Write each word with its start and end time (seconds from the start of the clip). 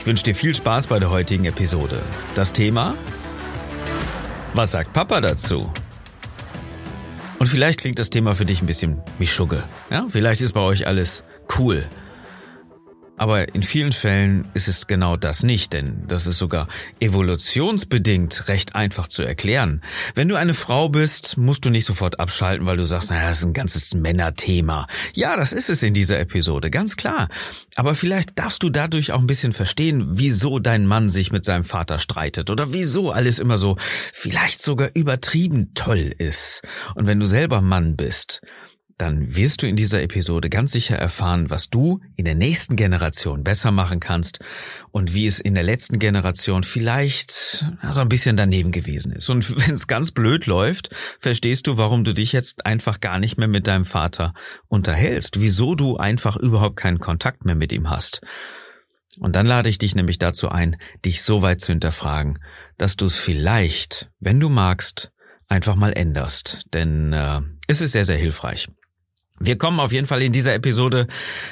Ich 0.00 0.06
wünsche 0.06 0.24
dir 0.24 0.34
viel 0.34 0.54
Spaß 0.54 0.86
bei 0.86 0.98
der 0.98 1.10
heutigen 1.10 1.44
Episode. 1.44 2.00
Das 2.34 2.54
Thema? 2.54 2.94
Was 4.54 4.70
sagt 4.70 4.94
Papa 4.94 5.20
dazu? 5.20 5.70
Und 7.38 7.48
vielleicht 7.48 7.82
klingt 7.82 7.98
das 7.98 8.08
Thema 8.08 8.34
für 8.34 8.46
dich 8.46 8.62
ein 8.62 8.66
bisschen 8.66 9.02
wie 9.18 9.26
Schugge. 9.26 9.62
Ja, 9.90 10.06
vielleicht 10.08 10.40
ist 10.40 10.54
bei 10.54 10.62
euch 10.62 10.86
alles 10.86 11.22
cool. 11.58 11.86
Aber 13.20 13.54
in 13.54 13.62
vielen 13.62 13.92
Fällen 13.92 14.48
ist 14.54 14.66
es 14.66 14.86
genau 14.86 15.18
das 15.18 15.42
nicht, 15.42 15.74
denn 15.74 16.04
das 16.08 16.26
ist 16.26 16.38
sogar 16.38 16.68
evolutionsbedingt 17.00 18.48
recht 18.48 18.74
einfach 18.74 19.08
zu 19.08 19.22
erklären. 19.22 19.82
Wenn 20.14 20.26
du 20.26 20.36
eine 20.36 20.54
Frau 20.54 20.88
bist, 20.88 21.36
musst 21.36 21.66
du 21.66 21.68
nicht 21.68 21.84
sofort 21.84 22.18
abschalten, 22.18 22.64
weil 22.64 22.78
du 22.78 22.86
sagst, 22.86 23.10
naja, 23.10 23.28
das 23.28 23.40
ist 23.40 23.44
ein 23.44 23.52
ganzes 23.52 23.92
Männerthema. 23.92 24.86
Ja, 25.12 25.36
das 25.36 25.52
ist 25.52 25.68
es 25.68 25.82
in 25.82 25.92
dieser 25.92 26.18
Episode, 26.18 26.70
ganz 26.70 26.96
klar. 26.96 27.28
Aber 27.76 27.94
vielleicht 27.94 28.38
darfst 28.38 28.62
du 28.62 28.70
dadurch 28.70 29.12
auch 29.12 29.18
ein 29.18 29.26
bisschen 29.26 29.52
verstehen, 29.52 30.12
wieso 30.12 30.58
dein 30.58 30.86
Mann 30.86 31.10
sich 31.10 31.30
mit 31.30 31.44
seinem 31.44 31.64
Vater 31.64 31.98
streitet 31.98 32.48
oder 32.48 32.72
wieso 32.72 33.10
alles 33.10 33.38
immer 33.38 33.58
so 33.58 33.76
vielleicht 33.78 34.62
sogar 34.62 34.88
übertrieben 34.94 35.74
toll 35.74 36.14
ist. 36.16 36.62
Und 36.94 37.06
wenn 37.06 37.20
du 37.20 37.26
selber 37.26 37.60
Mann 37.60 37.96
bist, 37.96 38.40
dann 39.00 39.34
wirst 39.34 39.62
du 39.62 39.66
in 39.66 39.76
dieser 39.76 40.02
Episode 40.02 40.50
ganz 40.50 40.72
sicher 40.72 40.96
erfahren, 40.96 41.48
was 41.48 41.70
du 41.70 42.00
in 42.16 42.26
der 42.26 42.34
nächsten 42.34 42.76
Generation 42.76 43.44
besser 43.44 43.70
machen 43.70 43.98
kannst 43.98 44.40
und 44.90 45.14
wie 45.14 45.26
es 45.26 45.40
in 45.40 45.54
der 45.54 45.62
letzten 45.62 45.98
Generation 45.98 46.64
vielleicht 46.64 47.30
so 47.90 48.00
ein 48.00 48.08
bisschen 48.10 48.36
daneben 48.36 48.72
gewesen 48.72 49.12
ist. 49.12 49.30
Und 49.30 49.56
wenn 49.66 49.74
es 49.74 49.86
ganz 49.86 50.10
blöd 50.10 50.44
läuft, 50.44 50.90
verstehst 51.18 51.66
du, 51.66 51.78
warum 51.78 52.04
du 52.04 52.12
dich 52.12 52.32
jetzt 52.32 52.66
einfach 52.66 53.00
gar 53.00 53.18
nicht 53.18 53.38
mehr 53.38 53.48
mit 53.48 53.66
deinem 53.66 53.86
Vater 53.86 54.34
unterhältst, 54.68 55.40
wieso 55.40 55.74
du 55.74 55.96
einfach 55.96 56.36
überhaupt 56.36 56.76
keinen 56.76 56.98
Kontakt 56.98 57.46
mehr 57.46 57.54
mit 57.54 57.72
ihm 57.72 57.88
hast. 57.88 58.20
Und 59.18 59.34
dann 59.34 59.46
lade 59.46 59.70
ich 59.70 59.78
dich 59.78 59.94
nämlich 59.94 60.18
dazu 60.18 60.50
ein, 60.50 60.76
dich 61.04 61.22
so 61.22 61.40
weit 61.40 61.60
zu 61.60 61.72
hinterfragen, 61.72 62.38
dass 62.76 62.96
du 62.96 63.06
es 63.06 63.16
vielleicht, 63.16 64.10
wenn 64.20 64.40
du 64.40 64.50
magst, 64.50 65.10
einfach 65.48 65.74
mal 65.74 65.92
änderst. 65.92 66.62
Denn 66.72 67.12
äh, 67.12 67.40
es 67.66 67.80
ist 67.80 67.92
sehr, 67.92 68.04
sehr 68.04 68.16
hilfreich. 68.16 68.68
Wir 69.42 69.56
kommen 69.56 69.80
auf 69.80 69.90
jeden 69.90 70.06
Fall 70.06 70.20
in 70.20 70.32
dieser 70.32 70.54
Episode 70.54 71.06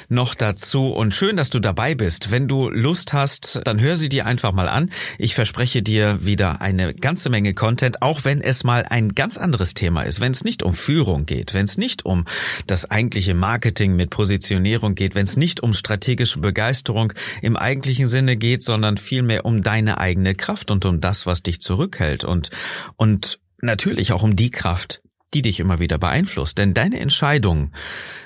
noch 0.09 0.35
dazu 0.35 0.89
und 0.89 1.15
schön, 1.15 1.35
dass 1.35 1.49
du 1.49 1.59
dabei 1.59 1.95
bist. 1.95 2.29
Wenn 2.29 2.47
du 2.47 2.69
Lust 2.69 3.13
hast, 3.13 3.61
dann 3.63 3.81
hör 3.81 3.95
sie 3.95 4.09
dir 4.09 4.27
einfach 4.27 4.51
mal 4.51 4.69
an. 4.69 4.91
Ich 5.17 5.33
verspreche 5.33 5.81
dir 5.81 6.23
wieder 6.23 6.61
eine 6.61 6.93
ganze 6.93 7.31
Menge 7.31 7.55
Content, 7.55 8.03
auch 8.03 8.25
wenn 8.25 8.41
es 8.41 8.63
mal 8.63 8.85
ein 8.87 9.15
ganz 9.15 9.37
anderes 9.37 9.73
Thema 9.73 10.03
ist, 10.03 10.19
wenn 10.19 10.33
es 10.33 10.43
nicht 10.43 10.61
um 10.61 10.75
Führung 10.75 11.25
geht, 11.25 11.55
wenn 11.55 11.65
es 11.65 11.79
nicht 11.79 12.05
um 12.05 12.25
das 12.67 12.91
eigentliche 12.91 13.33
Marketing 13.33 13.95
mit 13.95 14.11
Positionierung 14.11 14.93
geht, 14.93 15.15
wenn 15.15 15.25
es 15.25 15.35
nicht 15.35 15.63
um 15.63 15.73
strategische 15.73 16.41
Begeisterung 16.41 17.13
im 17.41 17.57
eigentlichen 17.57 18.05
Sinne 18.05 18.37
geht, 18.37 18.61
sondern 18.61 18.97
vielmehr 18.97 19.45
um 19.45 19.63
deine 19.63 19.97
eigene 19.97 20.35
Kraft 20.35 20.69
und 20.69 20.85
um 20.85 21.01
das, 21.01 21.25
was 21.25 21.41
dich 21.41 21.59
zurückhält 21.59 22.23
und, 22.23 22.51
und 22.97 23.39
natürlich 23.63 24.11
auch 24.11 24.21
um 24.21 24.35
die 24.35 24.51
Kraft, 24.51 25.01
die 25.33 25.41
dich 25.41 25.59
immer 25.59 25.79
wieder 25.79 25.97
beeinflusst. 25.97 26.57
Denn 26.57 26.73
deine 26.73 26.99
Entscheidungen 26.99 27.73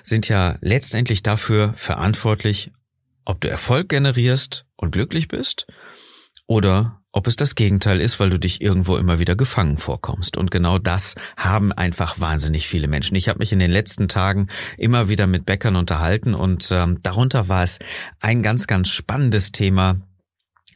sind 0.03 0.29
ja 0.29 0.57
letztendlich 0.61 1.23
dafür 1.23 1.73
verantwortlich, 1.75 2.71
ob 3.25 3.41
du 3.41 3.49
Erfolg 3.49 3.89
generierst 3.89 4.65
und 4.75 4.91
glücklich 4.91 5.27
bist 5.27 5.67
oder 6.47 7.03
ob 7.15 7.27
es 7.27 7.35
das 7.35 7.53
Gegenteil 7.55 8.01
ist, 8.01 8.19
weil 8.19 8.31
du 8.31 8.39
dich 8.39 8.59
irgendwo 8.59 8.97
immer 8.97 9.19
wieder 9.19 9.35
gefangen 9.35 9.77
vorkommst. 9.77 10.35
Und 10.35 10.49
genau 10.49 10.79
das 10.79 11.15
haben 11.37 11.71
einfach 11.71 12.19
wahnsinnig 12.19 12.67
viele 12.67 12.87
Menschen. 12.87 13.15
Ich 13.15 13.29
habe 13.29 13.39
mich 13.39 13.53
in 13.53 13.59
den 13.59 13.71
letzten 13.71 14.07
Tagen 14.07 14.47
immer 14.77 15.09
wieder 15.09 15.27
mit 15.27 15.45
Bäckern 15.45 15.75
unterhalten 15.75 16.33
und 16.33 16.69
ähm, 16.71 16.99
darunter 17.03 17.47
war 17.47 17.63
es 17.63 17.77
ein 18.19 18.41
ganz, 18.41 18.65
ganz 18.65 18.89
spannendes 18.89 19.51
Thema, 19.51 20.01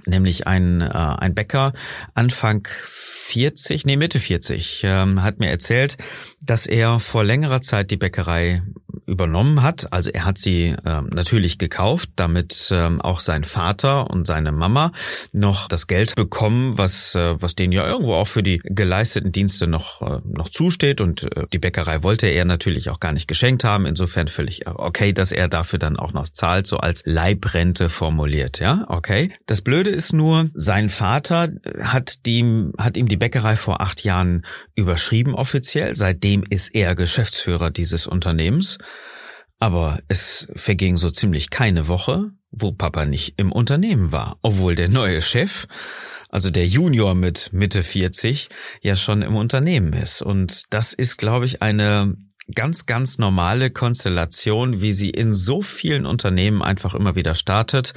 nämlich 0.07 0.47
ein, 0.47 0.81
äh, 0.81 0.87
ein 0.87 1.35
Bäcker 1.35 1.73
Anfang 2.13 2.67
40, 2.67 3.85
nee 3.85 3.97
Mitte 3.97 4.19
40, 4.19 4.81
ähm, 4.83 5.23
hat 5.23 5.39
mir 5.39 5.49
erzählt, 5.49 5.97
dass 6.41 6.65
er 6.65 6.99
vor 6.99 7.23
längerer 7.23 7.61
Zeit 7.61 7.91
die 7.91 7.97
Bäckerei 7.97 8.61
übernommen 9.07 9.63
hat. 9.63 9.91
Also 9.91 10.09
er 10.09 10.25
hat 10.25 10.37
sie 10.37 10.75
ähm, 10.85 11.09
natürlich 11.13 11.57
gekauft, 11.57 12.09
damit 12.15 12.69
ähm, 12.71 13.01
auch 13.01 13.19
sein 13.19 13.43
Vater 13.43 14.09
und 14.09 14.27
seine 14.27 14.51
Mama 14.51 14.91
noch 15.31 15.67
das 15.67 15.87
Geld 15.87 16.15
bekommen, 16.15 16.77
was 16.77 17.15
äh, 17.15 17.41
was 17.41 17.55
denen 17.55 17.71
ja 17.71 17.87
irgendwo 17.87 18.13
auch 18.13 18.27
für 18.27 18.43
die 18.43 18.61
geleisteten 18.63 19.31
Dienste 19.31 19.65
noch 19.65 20.01
äh, 20.01 20.19
noch 20.25 20.49
zusteht. 20.49 21.01
Und 21.01 21.23
äh, 21.23 21.45
die 21.51 21.59
Bäckerei 21.59 22.03
wollte 22.03 22.27
er 22.27 22.45
natürlich 22.45 22.89
auch 22.89 22.99
gar 22.99 23.13
nicht 23.13 23.27
geschenkt 23.27 23.63
haben. 23.63 23.85
Insofern 23.85 24.27
völlig 24.27 24.67
okay, 24.67 25.13
dass 25.13 25.31
er 25.31 25.47
dafür 25.47 25.79
dann 25.79 25.97
auch 25.97 26.11
noch 26.11 26.27
zahlt, 26.27 26.67
so 26.67 26.77
als 26.77 27.03
Leibrente 27.05 27.89
formuliert. 27.89 28.59
Ja, 28.59 28.85
okay. 28.89 29.31
Das 29.45 29.61
Blöde 29.61 29.89
ist 29.89 30.11
nur, 30.13 30.49
sein 30.53 30.89
Vater 30.89 31.49
hat 31.81 32.15
ihm 32.27 32.73
hat 32.77 32.97
ihm 32.97 33.07
die 33.07 33.17
Bäckerei 33.17 33.55
vor 33.55 33.79
acht 33.79 34.03
Jahren 34.03 34.45
überschrieben 34.75 35.33
offiziell. 35.33 35.95
Seitdem 35.95 36.43
ist 36.47 36.75
er 36.75 36.95
Geschäftsführer 36.95 37.71
dieses 37.71 38.05
Unternehmens. 38.05 38.77
Aber 39.59 39.99
es 40.07 40.47
verging 40.55 40.97
so 40.97 41.09
ziemlich 41.09 41.49
keine 41.49 41.87
Woche, 41.87 42.31
wo 42.51 42.71
Papa 42.71 43.05
nicht 43.05 43.33
im 43.37 43.51
Unternehmen 43.51 44.11
war, 44.11 44.37
obwohl 44.41 44.75
der 44.75 44.89
neue 44.89 45.21
Chef, 45.21 45.67
also 46.29 46.49
der 46.49 46.67
Junior 46.67 47.15
mit 47.15 47.51
Mitte 47.53 47.83
40, 47.83 48.49
ja 48.81 48.95
schon 48.95 49.21
im 49.21 49.35
Unternehmen 49.35 49.93
ist. 49.93 50.21
Und 50.21 50.63
das 50.69 50.93
ist, 50.93 51.17
glaube 51.17 51.45
ich, 51.45 51.61
eine 51.61 52.15
ganz, 52.53 52.85
ganz 52.85 53.17
normale 53.17 53.71
Konstellation, 53.71 54.81
wie 54.81 54.93
sie 54.93 55.09
in 55.09 55.33
so 55.33 55.61
vielen 55.61 56.05
Unternehmen 56.05 56.61
einfach 56.61 56.95
immer 56.95 57.15
wieder 57.15 57.35
startet. 57.35 57.93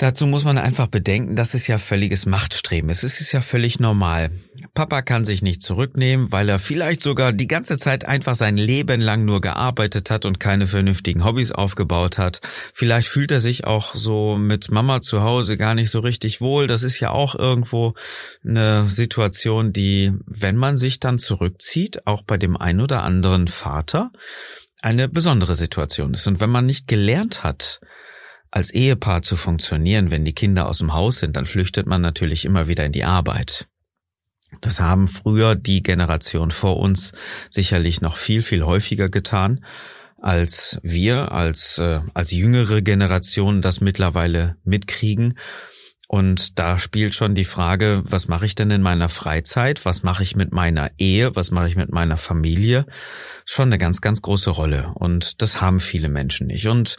Dazu 0.00 0.26
muss 0.26 0.44
man 0.44 0.56
einfach 0.56 0.86
bedenken, 0.86 1.36
das 1.36 1.52
ist 1.52 1.66
ja 1.66 1.76
völliges 1.76 2.24
Machtstreben. 2.24 2.88
Es 2.88 3.04
ist 3.04 3.32
ja 3.32 3.42
völlig 3.42 3.80
normal. 3.80 4.30
Papa 4.72 5.02
kann 5.02 5.26
sich 5.26 5.42
nicht 5.42 5.60
zurücknehmen, 5.60 6.32
weil 6.32 6.48
er 6.48 6.58
vielleicht 6.58 7.02
sogar 7.02 7.34
die 7.34 7.46
ganze 7.46 7.76
Zeit 7.76 8.06
einfach 8.06 8.34
sein 8.34 8.56
Leben 8.56 9.02
lang 9.02 9.26
nur 9.26 9.42
gearbeitet 9.42 10.10
hat 10.10 10.24
und 10.24 10.40
keine 10.40 10.66
vernünftigen 10.66 11.22
Hobbys 11.22 11.52
aufgebaut 11.52 12.16
hat. 12.16 12.40
Vielleicht 12.72 13.08
fühlt 13.08 13.30
er 13.30 13.40
sich 13.40 13.66
auch 13.66 13.94
so 13.94 14.38
mit 14.38 14.70
Mama 14.70 15.02
zu 15.02 15.20
Hause 15.20 15.58
gar 15.58 15.74
nicht 15.74 15.90
so 15.90 16.00
richtig 16.00 16.40
wohl. 16.40 16.66
Das 16.66 16.82
ist 16.82 16.98
ja 16.98 17.10
auch 17.10 17.34
irgendwo 17.34 17.92
eine 18.42 18.88
Situation, 18.88 19.74
die, 19.74 20.14
wenn 20.24 20.56
man 20.56 20.78
sich 20.78 20.98
dann 20.98 21.18
zurückzieht, 21.18 22.06
auch 22.06 22.22
bei 22.22 22.38
dem 22.38 22.56
ein 22.56 22.80
oder 22.80 23.02
anderen 23.02 23.48
Vater, 23.48 24.12
eine 24.80 25.10
besondere 25.10 25.56
Situation 25.56 26.14
ist. 26.14 26.26
Und 26.26 26.40
wenn 26.40 26.48
man 26.48 26.64
nicht 26.64 26.88
gelernt 26.88 27.44
hat, 27.44 27.80
als 28.50 28.70
Ehepaar 28.70 29.22
zu 29.22 29.36
funktionieren, 29.36 30.10
wenn 30.10 30.24
die 30.24 30.34
Kinder 30.34 30.68
aus 30.68 30.78
dem 30.78 30.92
Haus 30.92 31.18
sind, 31.18 31.36
dann 31.36 31.46
flüchtet 31.46 31.86
man 31.86 32.00
natürlich 32.00 32.44
immer 32.44 32.66
wieder 32.68 32.84
in 32.84 32.92
die 32.92 33.04
Arbeit. 33.04 33.68
Das 34.60 34.80
haben 34.80 35.06
früher 35.06 35.54
die 35.54 35.82
Generation 35.82 36.50
vor 36.50 36.76
uns 36.78 37.12
sicherlich 37.50 38.00
noch 38.00 38.16
viel, 38.16 38.42
viel 38.42 38.64
häufiger 38.64 39.08
getan, 39.08 39.64
als 40.20 40.78
wir 40.82 41.32
als, 41.32 41.78
äh, 41.78 42.00
als 42.14 42.32
jüngere 42.32 42.82
Generation 42.82 43.62
das 43.62 43.80
mittlerweile 43.80 44.56
mitkriegen. 44.64 45.38
Und 46.08 46.58
da 46.58 46.76
spielt 46.80 47.14
schon 47.14 47.36
die 47.36 47.44
Frage, 47.44 48.02
was 48.04 48.26
mache 48.26 48.44
ich 48.44 48.56
denn 48.56 48.72
in 48.72 48.82
meiner 48.82 49.08
Freizeit? 49.08 49.84
Was 49.84 50.02
mache 50.02 50.24
ich 50.24 50.34
mit 50.34 50.52
meiner 50.52 50.90
Ehe? 50.98 51.36
Was 51.36 51.52
mache 51.52 51.68
ich 51.68 51.76
mit 51.76 51.92
meiner 51.92 52.16
Familie? 52.16 52.84
Schon 53.44 53.68
eine 53.68 53.78
ganz, 53.78 54.00
ganz 54.00 54.20
große 54.20 54.50
Rolle. 54.50 54.90
Und 54.96 55.40
das 55.40 55.60
haben 55.60 55.78
viele 55.78 56.08
Menschen 56.08 56.48
nicht. 56.48 56.66
Und 56.66 56.96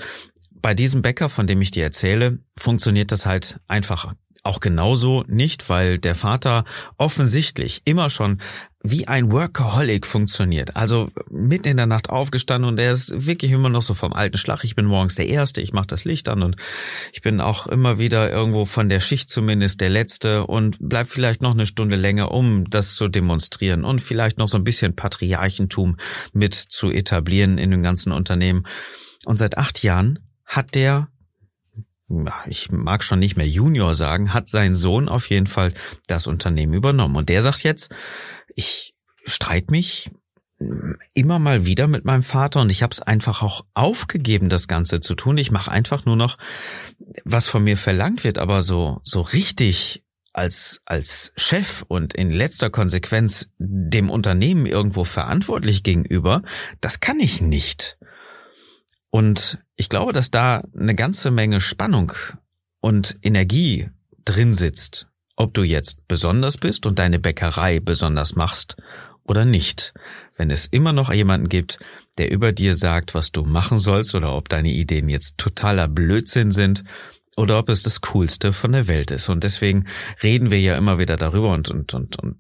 bei 0.62 0.74
diesem 0.74 1.02
Bäcker, 1.02 1.30
von 1.30 1.48
dem 1.48 1.62
ich 1.62 1.72
dir 1.72 1.84
erzähle, 1.84 2.40
funktioniert 2.56 3.12
das 3.12 3.26
halt 3.26 3.60
einfach 3.68 4.14
auch 4.44 4.60
genauso 4.60 5.24
nicht, 5.28 5.70
weil 5.70 6.00
der 6.00 6.16
Vater 6.16 6.66
offensichtlich 6.98 7.82
immer 7.86 8.10
schon 8.10 8.42
wie 8.84 9.08
ein 9.08 9.32
Workaholic 9.32 10.08
funktioniert. 10.08 10.76
Also 10.76 11.12
mitten 11.30 11.68
in 11.68 11.78
der 11.78 11.86
Nacht 11.86 12.10
aufgestanden 12.10 12.68
und 12.68 12.80
er 12.80 12.92
ist 12.92 13.28
wirklich 13.28 13.52
immer 13.52 13.70
noch 13.70 13.84
so 13.84 13.94
vom 13.94 14.14
alten 14.14 14.40
Schlag. 14.40 14.64
Ich 14.64 14.74
bin 14.76 14.86
morgens 14.86 15.14
der 15.14 15.28
Erste, 15.28 15.62
ich 15.62 15.74
mache 15.74 15.86
das 15.86 16.04
Licht 16.04 16.28
an 16.30 16.42
und 16.42 16.56
ich 17.14 17.22
bin 17.22 17.42
auch 17.42 17.68
immer 17.68 18.00
wieder 18.00 18.32
irgendwo 18.32 18.66
von 18.66 18.90
der 18.90 19.00
Schicht 19.00 19.30
zumindest 19.30 19.82
der 19.82 19.92
Letzte 19.92 20.48
und 20.48 20.78
bleib 20.80 21.08
vielleicht 21.08 21.44
noch 21.44 21.52
eine 21.52 21.68
Stunde 21.68 21.96
länger, 21.96 22.32
um 22.32 22.68
das 22.68 22.96
zu 22.96 23.08
demonstrieren 23.08 23.84
und 23.84 24.02
vielleicht 24.02 24.40
noch 24.40 24.48
so 24.48 24.58
ein 24.58 24.64
bisschen 24.64 24.96
Patriarchentum 24.96 25.98
mit 26.34 26.56
zu 26.56 26.90
etablieren 26.90 27.60
in 27.60 27.70
dem 27.70 27.84
ganzen 27.84 28.12
Unternehmen. 28.12 28.66
Und 29.26 29.38
seit 29.38 29.60
acht 29.60 29.84
Jahren 29.84 30.18
hat 30.52 30.76
der 30.76 31.08
ich 32.46 32.70
mag 32.72 33.06
schon 33.06 33.20
nicht 33.20 33.38
mehr 33.38 33.48
Junior 33.48 33.96
sagen, 33.96 34.34
hat 34.34 34.50
sein 34.50 34.76
Sohn 34.76 35.08
auf 35.08 35.30
jeden 35.30 35.48
Fall 35.48 35.74
das 36.08 36.28
Unternehmen 36.28 36.74
übernommen. 36.74 37.16
Und 37.16 37.30
der 37.30 37.42
sagt 37.42 37.64
jetzt, 37.64 37.90
ich 38.54 38.94
streite 39.26 39.72
mich 39.72 40.12
immer 41.14 41.40
mal 41.40 41.66
wieder 41.66 41.88
mit 41.88 42.06
meinem 42.06 42.22
Vater 42.22 42.62
und 42.62 42.70
ich 42.70 42.84
habe 42.84 42.94
es 42.94 43.02
einfach 43.02 43.42
auch 43.42 43.66
aufgegeben, 43.74 44.50
das 44.50 44.68
Ganze 44.68 45.00
zu 45.00 45.16
tun. 45.16 45.38
Ich 45.38 45.52
mache 45.52 45.72
einfach 45.72 46.06
nur 46.06 46.16
noch, 46.16 46.38
was 47.24 47.48
von 47.48 47.64
mir 47.64 47.78
verlangt 47.78 48.24
wird, 48.24 48.38
aber 48.38 48.62
so 48.62 49.00
so 49.04 49.22
richtig 49.22 50.04
als 50.34 50.82
als 50.86 51.34
Chef 51.36 51.84
und 51.88 52.14
in 52.14 52.30
letzter 52.30 52.70
Konsequenz 52.70 53.48
dem 53.58 54.10
Unternehmen 54.10 54.66
irgendwo 54.66 55.04
verantwortlich 55.04 55.84
gegenüber, 55.84 56.44
das 56.80 57.00
kann 57.00 57.20
ich 57.20 57.42
nicht. 57.42 57.98
Und 59.12 59.60
ich 59.76 59.90
glaube, 59.90 60.14
dass 60.14 60.32
da 60.32 60.64
eine 60.78 60.96
ganze 60.96 61.32
Menge 61.32 61.62
Spannung 61.62 62.14
und 62.80 63.18
Energie 63.22 63.90
drin 64.26 64.54
sitzt, 64.54 65.08
ob 65.36 65.54
du 65.54 65.64
jetzt 65.64 66.08
besonders 66.08 66.58
bist 66.58 66.86
und 66.86 66.98
deine 66.98 67.20
Bäckerei 67.20 67.80
besonders 67.80 68.36
machst 68.36 68.78
oder 69.24 69.46
nicht. 69.46 69.94
Wenn 70.36 70.50
es 70.50 70.66
immer 70.66 70.94
noch 70.94 71.14
jemanden 71.14 71.50
gibt, 71.50 71.78
der 72.18 72.32
über 72.32 72.52
dir 72.52 72.76
sagt, 72.76 73.14
was 73.14 73.32
du 73.32 73.44
machen 73.44 73.78
sollst 73.78 74.16
oder 74.16 74.34
ob 74.34 74.50
deine 74.50 74.72
Ideen 74.72 75.10
jetzt 75.10 75.38
totaler 75.38 75.88
Blödsinn 75.88 76.52
sind 76.52 76.84
oder 77.36 77.60
ob 77.60 77.70
es 77.70 77.84
das 77.84 78.02
Coolste 78.02 78.54
von 78.54 78.72
der 78.72 78.88
Welt 78.88 79.12
ist. 79.12 79.30
Und 79.30 79.44
deswegen 79.44 79.88
reden 80.24 80.52
wir 80.52 80.60
ja 80.60 80.76
immer 80.76 81.00
wieder 81.00 81.18
darüber 81.18 81.52
und, 81.52 81.70
und, 81.70 81.94
und, 81.94 82.18
und 82.18 82.38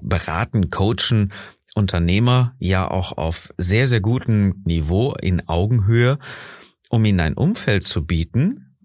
beraten, 0.00 0.70
coachen 0.70 1.32
Unternehmer 1.74 2.54
ja 2.58 2.88
auch 2.88 3.16
auf 3.18 3.52
sehr, 3.56 3.86
sehr 3.86 4.00
gutem 4.00 4.62
Niveau 4.64 5.14
in 5.14 5.48
Augenhöhe, 5.48 6.18
um 6.88 7.04
ihnen 7.04 7.20
ein 7.20 7.34
Umfeld 7.34 7.82
zu 7.82 8.06
bieten, 8.06 8.76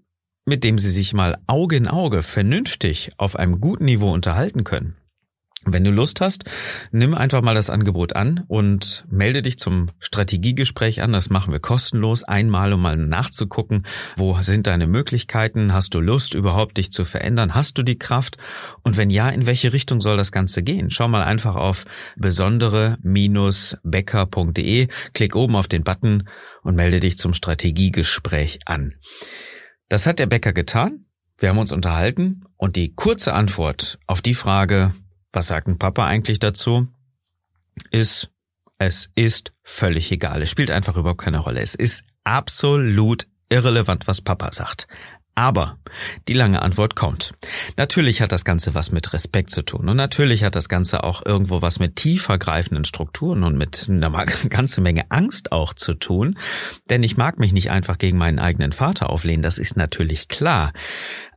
mit 0.45 0.63
dem 0.63 0.79
sie 0.79 0.89
sich 0.89 1.13
mal 1.13 1.37
Auge 1.47 1.75
in 1.75 1.87
Auge 1.87 2.23
vernünftig 2.23 3.11
auf 3.17 3.35
einem 3.35 3.61
guten 3.61 3.85
Niveau 3.85 4.11
unterhalten 4.11 4.63
können. 4.63 4.98
Wenn 5.65 5.83
du 5.83 5.91
Lust 5.91 6.21
hast, 6.21 6.45
nimm 6.91 7.13
einfach 7.13 7.41
mal 7.41 7.53
das 7.53 7.69
Angebot 7.69 8.15
an 8.15 8.45
und 8.47 9.03
melde 9.09 9.41
dich 9.41 9.59
zum 9.59 9.91
Strategiegespräch 9.99 11.01
an. 11.01 11.11
Das 11.11 11.29
machen 11.29 11.51
wir 11.51 11.59
kostenlos 11.59 12.23
einmal, 12.23 12.71
um 12.71 12.81
mal 12.81 12.95
nachzugucken, 12.95 13.85
wo 14.15 14.41
sind 14.41 14.67
deine 14.67 14.87
Möglichkeiten? 14.87 15.73
Hast 15.73 15.93
du 15.93 15.99
Lust, 15.99 16.33
überhaupt 16.33 16.77
dich 16.77 16.93
zu 16.93 17.03
verändern? 17.03 17.55
Hast 17.55 17.77
du 17.77 17.83
die 17.83 17.99
Kraft? 17.99 18.37
Und 18.83 18.95
wenn 18.95 19.09
ja, 19.09 19.27
in 19.27 19.47
welche 19.47 19.73
Richtung 19.73 19.99
soll 19.99 20.15
das 20.15 20.31
Ganze 20.31 20.63
gehen? 20.63 20.91
Schau 20.91 21.09
mal 21.09 21.23
einfach 21.23 21.55
auf 21.55 21.83
besondere-becker.de, 22.15 24.87
klick 25.13 25.35
oben 25.35 25.57
auf 25.57 25.67
den 25.67 25.83
Button 25.83 26.29
und 26.63 26.75
melde 26.75 27.01
dich 27.01 27.17
zum 27.17 27.33
Strategiegespräch 27.33 28.59
an. 28.65 28.93
Das 29.89 30.07
hat 30.07 30.19
der 30.19 30.27
Bäcker 30.27 30.53
getan. 30.53 31.03
Wir 31.37 31.49
haben 31.49 31.57
uns 31.57 31.73
unterhalten 31.73 32.45
und 32.55 32.77
die 32.77 32.95
kurze 32.95 33.33
Antwort 33.33 33.99
auf 34.07 34.21
die 34.21 34.33
Frage, 34.33 34.93
was 35.31 35.47
sagt 35.47 35.67
ein 35.67 35.77
Papa 35.77 36.05
eigentlich 36.05 36.39
dazu? 36.39 36.87
Ist, 37.91 38.29
es 38.77 39.11
ist 39.15 39.53
völlig 39.63 40.11
egal. 40.11 40.41
Es 40.41 40.49
spielt 40.49 40.71
einfach 40.71 40.97
überhaupt 40.97 41.21
keine 41.21 41.39
Rolle. 41.39 41.61
Es 41.61 41.75
ist 41.75 42.05
absolut 42.23 43.27
irrelevant, 43.49 44.07
was 44.07 44.21
Papa 44.21 44.51
sagt. 44.53 44.87
Aber 45.39 45.77
die 46.27 46.33
lange 46.33 46.61
Antwort 46.61 46.97
kommt. 46.97 47.31
Natürlich 47.77 48.21
hat 48.21 48.33
das 48.33 48.43
Ganze 48.43 48.75
was 48.75 48.91
mit 48.91 49.13
Respekt 49.13 49.51
zu 49.51 49.61
tun 49.61 49.87
und 49.87 49.95
natürlich 49.95 50.43
hat 50.43 50.53
das 50.53 50.67
Ganze 50.67 51.05
auch 51.05 51.25
irgendwo 51.25 51.61
was 51.61 51.79
mit 51.79 51.95
tiefergreifenden 51.95 52.83
Strukturen 52.83 53.43
und 53.43 53.57
mit 53.57 53.87
einer 53.87 54.11
ganze 54.49 54.81
Menge 54.81 55.09
Angst 55.09 55.53
auch 55.53 55.73
zu 55.73 55.93
tun. 55.93 56.37
Denn 56.89 57.03
ich 57.03 57.15
mag 57.15 57.39
mich 57.39 57.53
nicht 57.53 57.71
einfach 57.71 57.97
gegen 57.97 58.17
meinen 58.17 58.37
eigenen 58.37 58.73
Vater 58.73 59.09
auflehnen, 59.09 59.41
das 59.41 59.59
ist 59.59 59.77
natürlich 59.77 60.27
klar. 60.27 60.73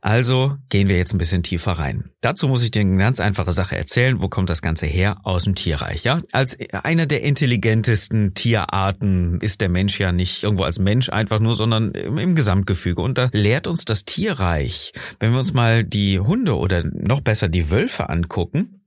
Also 0.03 0.57
gehen 0.67 0.89
wir 0.89 0.97
jetzt 0.97 1.13
ein 1.13 1.17
bisschen 1.17 1.43
tiefer 1.43 1.71
rein. 1.71 2.09
Dazu 2.19 2.49
muss 2.49 2.61
ich 2.61 2.71
dir 2.71 2.81
eine 2.81 2.97
ganz 2.97 3.21
einfache 3.21 3.53
Sache 3.53 3.77
erzählen. 3.77 4.21
Wo 4.21 4.27
kommt 4.27 4.49
das 4.49 4.61
Ganze 4.61 4.85
her? 4.85 5.15
Aus 5.23 5.45
dem 5.45 5.55
Tierreich, 5.55 6.03
ja? 6.03 6.21
Als 6.33 6.57
eine 6.73 7.07
der 7.07 7.23
intelligentesten 7.23 8.33
Tierarten 8.33 9.39
ist 9.39 9.61
der 9.61 9.69
Mensch 9.69 9.97
ja 10.01 10.11
nicht 10.11 10.43
irgendwo 10.43 10.63
als 10.63 10.77
Mensch 10.77 11.07
einfach 11.07 11.39
nur, 11.39 11.55
sondern 11.55 11.91
im 11.91 12.35
Gesamtgefüge. 12.35 13.01
Und 13.01 13.17
da 13.17 13.29
lehrt 13.31 13.65
uns 13.65 13.85
das 13.85 13.92
Tierreich, 14.05 14.93
wenn 15.19 15.31
wir 15.31 15.39
uns 15.39 15.53
mal 15.53 15.83
die 15.83 16.19
Hunde 16.19 16.57
oder 16.57 16.83
noch 16.83 17.21
besser 17.21 17.47
die 17.47 17.69
Wölfe 17.69 18.09
angucken, 18.09 18.82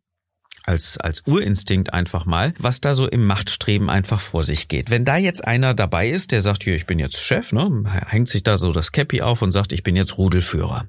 als, 0.66 0.98
als 0.98 1.22
Urinstinkt 1.26 1.94
einfach 1.94 2.26
mal, 2.26 2.54
was 2.58 2.80
da 2.80 2.94
so 2.94 3.06
im 3.06 3.24
Machtstreben 3.24 3.88
einfach 3.88 4.20
vor 4.20 4.44
sich 4.44 4.68
geht. 4.68 4.90
Wenn 4.90 5.04
da 5.04 5.16
jetzt 5.16 5.44
einer 5.44 5.74
dabei 5.74 6.08
ist, 6.08 6.32
der 6.32 6.40
sagt, 6.40 6.64
hier, 6.64 6.74
ich 6.74 6.86
bin 6.86 6.98
jetzt 6.98 7.22
Chef, 7.22 7.52
ne, 7.52 7.84
hängt 8.06 8.28
sich 8.28 8.42
da 8.42 8.58
so 8.58 8.72
das 8.72 8.92
Cappy 8.92 9.22
auf 9.22 9.42
und 9.42 9.52
sagt, 9.52 9.72
ich 9.72 9.82
bin 9.82 9.96
jetzt 9.96 10.18
Rudelführer. 10.18 10.86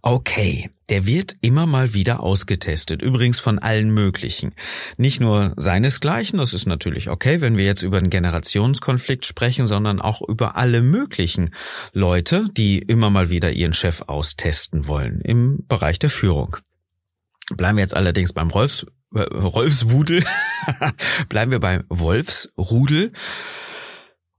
Okay, 0.00 0.70
der 0.88 1.06
wird 1.06 1.36
immer 1.40 1.66
mal 1.66 1.94
wieder 1.94 2.20
ausgetestet, 2.20 3.02
übrigens 3.02 3.38
von 3.38 3.58
allen 3.58 3.90
möglichen. 3.90 4.54
Nicht 4.96 5.20
nur 5.20 5.52
seinesgleichen, 5.56 6.38
das 6.38 6.54
ist 6.54 6.66
natürlich 6.66 7.08
okay, 7.08 7.40
wenn 7.40 7.56
wir 7.56 7.64
jetzt 7.64 7.82
über 7.82 7.98
einen 7.98 8.10
Generationskonflikt 8.10 9.26
sprechen, 9.26 9.66
sondern 9.66 10.00
auch 10.00 10.22
über 10.22 10.56
alle 10.56 10.82
möglichen 10.82 11.54
Leute, 11.92 12.46
die 12.56 12.78
immer 12.78 13.10
mal 13.10 13.30
wieder 13.30 13.52
ihren 13.52 13.74
Chef 13.74 14.02
austesten 14.06 14.86
wollen 14.86 15.20
im 15.20 15.64
Bereich 15.68 15.98
der 15.98 16.10
Führung. 16.10 16.56
Bleiben 17.50 17.76
wir 17.76 17.82
jetzt 17.82 17.96
allerdings 17.96 18.32
beim 18.32 18.50
Rolfs 18.50 18.86
Rolfswudel, 19.14 20.24
bleiben 21.28 21.50
wir 21.50 21.60
beim 21.60 21.84
Wolfsrudel. 21.90 23.12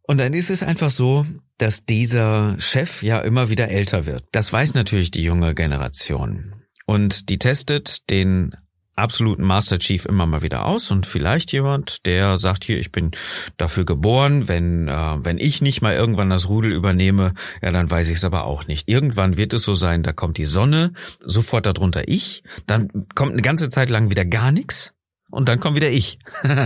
Und 0.02 0.20
dann 0.20 0.34
ist 0.34 0.50
es 0.50 0.64
einfach 0.64 0.90
so, 0.90 1.26
dass 1.58 1.86
dieser 1.86 2.60
Chef 2.60 3.04
ja 3.04 3.20
immer 3.20 3.50
wieder 3.50 3.70
älter 3.70 4.06
wird. 4.06 4.26
Das 4.32 4.52
weiß 4.52 4.74
natürlich 4.74 5.12
die 5.12 5.24
junge 5.24 5.54
Generation. 5.54 6.56
Und 6.86 7.30
die 7.30 7.38
testet 7.38 8.10
den 8.10 8.54
absoluten 8.96 9.44
Master 9.44 9.80
Chief 9.80 10.06
immer 10.06 10.26
mal 10.26 10.42
wieder 10.42 10.66
aus 10.66 10.92
und 10.92 11.08
vielleicht 11.08 11.52
jemand, 11.52 12.06
der 12.06 12.38
sagt 12.38 12.64
hier, 12.64 12.78
ich 12.80 12.92
bin 12.92 13.12
dafür 13.58 13.86
geboren, 13.86 14.48
wenn 14.48 14.88
äh, 14.88 15.16
wenn 15.18 15.38
ich 15.38 15.62
nicht 15.62 15.82
mal 15.82 15.94
irgendwann 15.94 16.30
das 16.30 16.50
Rudel 16.50 16.72
übernehme, 16.72 17.34
ja, 17.62 17.72
dann 17.72 17.90
weiß 17.90 18.10
ich 18.10 18.18
es 18.18 18.26
aber 18.26 18.46
auch 18.46 18.68
nicht. 18.68 18.88
Irgendwann 18.88 19.38
wird 19.38 19.54
es 19.54 19.64
so 19.64 19.76
sein, 19.76 20.04
da 20.04 20.14
kommt 20.14 20.38
die 20.38 20.46
Sonne, 20.46 20.94
sofort 21.24 21.66
darunter 21.66 22.08
ich, 22.08 22.44
dann 22.68 22.90
kommt 23.16 23.34
eine 23.34 23.42
ganze 23.42 23.70
Zeit 23.70 23.90
lang 23.90 24.10
wieder 24.10 24.26
gar 24.26 24.52
nichts 24.52 24.94
und 25.30 25.50
dann 25.50 25.60
kommt 25.60 25.76
wieder 25.76 25.90
ich. 25.90 26.20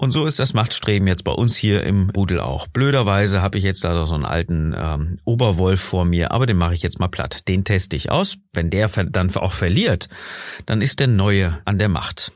Und 0.00 0.12
so 0.12 0.26
ist 0.26 0.38
das 0.38 0.54
Machtstreben 0.54 1.08
jetzt 1.08 1.24
bei 1.24 1.32
uns 1.32 1.56
hier 1.56 1.82
im 1.82 2.10
Rudel 2.10 2.38
auch. 2.38 2.68
Blöderweise 2.68 3.42
habe 3.42 3.58
ich 3.58 3.64
jetzt 3.64 3.82
da 3.82 4.06
so 4.06 4.14
einen 4.14 4.24
alten 4.24 4.72
ähm, 4.78 5.18
Oberwolf 5.24 5.80
vor 5.80 6.04
mir, 6.04 6.30
aber 6.30 6.46
den 6.46 6.56
mache 6.56 6.74
ich 6.74 6.82
jetzt 6.82 7.00
mal 7.00 7.08
platt. 7.08 7.48
Den 7.48 7.64
teste 7.64 7.96
ich 7.96 8.08
aus. 8.08 8.36
Wenn 8.52 8.70
der 8.70 8.88
dann 8.88 9.34
auch 9.34 9.52
verliert, 9.52 10.08
dann 10.66 10.82
ist 10.82 11.00
der 11.00 11.08
Neue 11.08 11.58
an 11.64 11.80
der 11.80 11.88
Macht. 11.88 12.30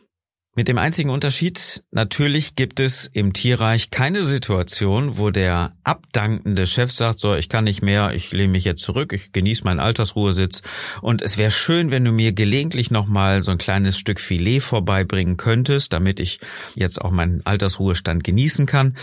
Mit 0.55 0.69
dem 0.69 0.77
einzigen 0.77 1.09
Unterschied, 1.09 1.83
natürlich 1.93 2.57
gibt 2.57 2.79
es 2.79 3.07
im 3.07 3.33
Tierreich 3.33 3.91
keine 3.91 4.23
Situation, 4.23 5.17
wo 5.17 5.31
der 5.31 5.73
abdankende 5.83 6.67
Chef 6.67 6.93
sagt, 6.93 7.21
so, 7.21 7.35
ich 7.35 7.49
kann 7.49 7.65
nicht 7.65 7.81
mehr, 7.81 8.13
ich 8.15 8.33
lehne 8.33 8.53
mich 8.53 8.65
jetzt 8.65 8.83
zurück, 8.83 9.15
ich 9.15 9.33
genieße 9.33 9.65
meinen 9.65 9.81
Altersruhesitz 9.81 10.61
und 11.01 11.23
es 11.23 11.39
wäre 11.39 11.51
schön, 11.51 11.91
wenn 11.91 12.05
du 12.05 12.13
mir 12.13 12.35
gelegentlich 12.35 12.91
nochmal 12.91 13.41
so 13.41 13.51
ein 13.51 13.57
kleines 13.57 13.97
Stück 13.97 14.21
Filet 14.21 14.61
vorbeibringen 14.61 15.39
könntest, 15.39 15.95
damit 15.95 16.21
ich 16.21 16.39
jetzt 16.75 17.01
auch 17.01 17.13
meinen 17.13 17.41
Altersruhestand 17.47 18.23
genießen 18.23 18.67
kann. 18.67 18.99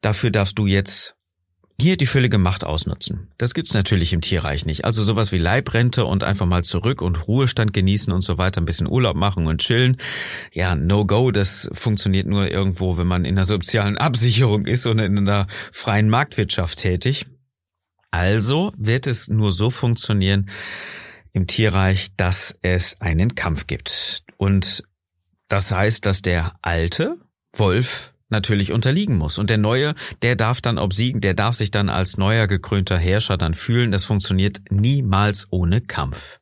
Dafür 0.00 0.30
darfst 0.30 0.58
du 0.58 0.66
jetzt 0.66 1.15
hier 1.78 1.96
die 1.96 2.06
völlige 2.06 2.38
Macht 2.38 2.64
ausnutzen. 2.64 3.28
Das 3.36 3.52
gibt's 3.52 3.74
natürlich 3.74 4.12
im 4.12 4.22
Tierreich 4.22 4.64
nicht. 4.64 4.84
Also 4.84 5.04
sowas 5.04 5.30
wie 5.30 5.38
Leibrente 5.38 6.04
und 6.06 6.24
einfach 6.24 6.46
mal 6.46 6.64
zurück 6.64 7.02
und 7.02 7.28
Ruhestand 7.28 7.72
genießen 7.72 8.12
und 8.12 8.22
so 8.22 8.38
weiter, 8.38 8.62
ein 8.62 8.64
bisschen 8.64 8.88
Urlaub 8.88 9.16
machen 9.16 9.46
und 9.46 9.60
chillen. 9.60 9.98
Ja, 10.52 10.74
no 10.74 11.04
go, 11.04 11.30
das 11.30 11.68
funktioniert 11.72 12.26
nur 12.26 12.50
irgendwo, 12.50 12.96
wenn 12.96 13.06
man 13.06 13.24
in 13.24 13.36
der 13.36 13.44
sozialen 13.44 13.98
Absicherung 13.98 14.66
ist 14.66 14.86
und 14.86 14.98
in 14.98 15.18
einer 15.18 15.46
freien 15.72 16.08
Marktwirtschaft 16.08 16.78
tätig. 16.78 17.26
Also 18.10 18.72
wird 18.78 19.06
es 19.06 19.28
nur 19.28 19.52
so 19.52 19.68
funktionieren 19.68 20.48
im 21.34 21.46
Tierreich, 21.46 22.08
dass 22.16 22.58
es 22.62 22.98
einen 23.02 23.34
Kampf 23.34 23.66
gibt. 23.66 24.22
Und 24.38 24.84
das 25.48 25.70
heißt, 25.70 26.06
dass 26.06 26.22
der 26.22 26.54
alte 26.62 27.16
Wolf 27.52 28.14
natürlich 28.28 28.72
unterliegen 28.72 29.16
muss. 29.16 29.38
Und 29.38 29.50
der 29.50 29.58
Neue, 29.58 29.94
der 30.22 30.36
darf 30.36 30.60
dann 30.60 30.78
obsiegen, 30.78 31.20
der 31.20 31.34
darf 31.34 31.54
sich 31.54 31.70
dann 31.70 31.88
als 31.88 32.16
neuer 32.16 32.46
gekrönter 32.46 32.98
Herrscher 32.98 33.36
dann 33.36 33.54
fühlen. 33.54 33.90
Das 33.90 34.04
funktioniert 34.04 34.60
niemals 34.70 35.46
ohne 35.50 35.80
Kampf. 35.80 36.38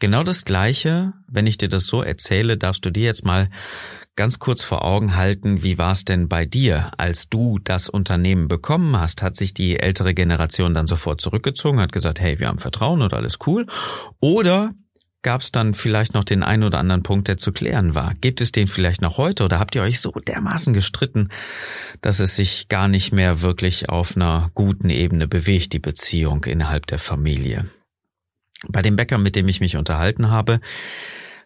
Genau 0.00 0.24
das 0.24 0.44
Gleiche, 0.44 1.12
wenn 1.28 1.46
ich 1.46 1.58
dir 1.58 1.68
das 1.68 1.86
so 1.86 2.02
erzähle, 2.02 2.56
darfst 2.58 2.84
du 2.84 2.90
dir 2.90 3.04
jetzt 3.04 3.24
mal 3.24 3.48
ganz 4.16 4.38
kurz 4.38 4.62
vor 4.62 4.84
Augen 4.84 5.16
halten, 5.16 5.62
wie 5.62 5.78
war 5.78 5.92
es 5.92 6.04
denn 6.04 6.28
bei 6.28 6.44
dir, 6.44 6.90
als 6.98 7.28
du 7.28 7.58
das 7.62 7.88
Unternehmen 7.88 8.48
bekommen 8.48 8.98
hast? 8.98 9.22
Hat 9.22 9.36
sich 9.36 9.54
die 9.54 9.78
ältere 9.78 10.12
Generation 10.12 10.74
dann 10.74 10.86
sofort 10.86 11.20
zurückgezogen, 11.20 11.80
hat 11.80 11.92
gesagt, 11.92 12.20
hey, 12.20 12.38
wir 12.38 12.48
haben 12.48 12.58
Vertrauen 12.58 13.00
und 13.00 13.14
alles 13.14 13.38
cool? 13.46 13.66
Oder 14.20 14.72
gab 15.22 15.40
es 15.40 15.52
dann 15.52 15.74
vielleicht 15.74 16.14
noch 16.14 16.24
den 16.24 16.42
einen 16.42 16.64
oder 16.64 16.78
anderen 16.78 17.02
Punkt, 17.02 17.28
der 17.28 17.38
zu 17.38 17.52
klären 17.52 17.94
war? 17.94 18.14
Gibt 18.20 18.40
es 18.40 18.52
den 18.52 18.66
vielleicht 18.66 19.00
noch 19.00 19.16
heute 19.16 19.44
oder 19.44 19.58
habt 19.58 19.74
ihr 19.74 19.82
euch 19.82 20.00
so 20.00 20.10
dermaßen 20.10 20.74
gestritten, 20.74 21.28
dass 22.00 22.18
es 22.18 22.36
sich 22.36 22.68
gar 22.68 22.88
nicht 22.88 23.12
mehr 23.12 23.40
wirklich 23.40 23.88
auf 23.88 24.16
einer 24.16 24.50
guten 24.54 24.90
Ebene 24.90 25.28
bewegt, 25.28 25.72
die 25.72 25.78
Beziehung 25.78 26.44
innerhalb 26.44 26.86
der 26.86 26.98
Familie? 26.98 27.66
Bei 28.68 28.82
dem 28.82 28.96
Bäcker, 28.96 29.18
mit 29.18 29.36
dem 29.36 29.48
ich 29.48 29.60
mich 29.60 29.76
unterhalten 29.76 30.30
habe, 30.30 30.60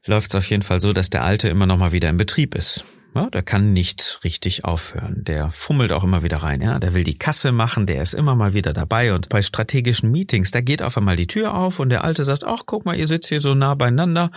läuft 0.04 0.30
es 0.30 0.35
auf 0.35 0.49
jeden 0.50 0.62
Fall 0.62 0.80
so, 0.80 0.92
dass 0.92 1.11
der 1.11 1.25
Alte 1.25 1.49
immer 1.49 1.66
noch 1.66 1.78
mal 1.78 1.92
wieder 1.92 2.11
in 2.11 2.16
Betrieb 2.16 2.54
ist. 2.54 2.85
Ja, 3.17 3.31
der 3.31 3.43
kann 3.43 3.73
nicht 3.73 4.21
richtig 4.25 4.65
aufhören. 4.65 5.25
Der 5.25 5.51
fummelt 5.51 5.93
auch 5.93 6.05
immer 6.05 6.23
wieder 6.23 6.39
rein. 6.39 6.61
Ja, 6.61 6.79
der 6.79 6.95
will 6.95 7.05
die 7.05 7.19
Kasse 7.19 7.53
machen. 7.53 7.87
Der 7.87 8.03
ist 8.03 8.15
immer 8.15 8.35
mal 8.35 8.55
wieder 8.55 8.73
dabei. 8.73 9.13
Und 9.15 9.29
bei 9.29 9.43
strategischen 9.43 10.11
Meetings, 10.11 10.51
da 10.51 10.61
geht 10.61 10.83
auf 10.83 10.97
einmal 10.97 11.17
die 11.17 11.27
Tür 11.27 11.55
auf 11.55 11.81
und 11.81 11.91
der 11.91 12.05
Alte 12.05 12.25
sagt, 12.25 12.45
ach, 12.45 12.63
guck 12.67 12.85
mal, 12.85 12.97
ihr 12.97 13.07
sitzt 13.07 13.29
hier 13.29 13.41
so 13.41 13.55
nah 13.55 13.75
beieinander. 13.75 14.31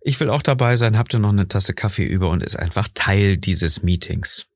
Ich 0.00 0.18
will 0.20 0.30
auch 0.30 0.42
dabei 0.42 0.76
sein. 0.76 0.98
Habt 0.98 1.14
ihr 1.14 1.20
noch 1.20 1.30
eine 1.30 1.48
Tasse 1.48 1.74
Kaffee 1.74 2.04
über 2.04 2.30
und 2.30 2.42
ist 2.42 2.56
einfach 2.56 2.88
Teil 2.94 3.36
dieses 3.36 3.82
Meetings. 3.82 4.46